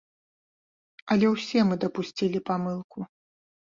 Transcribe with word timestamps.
Але 1.15 1.25
ўсе 1.35 1.59
мы 1.69 1.75
дапусцілі 1.87 2.45
памылку. 2.53 3.11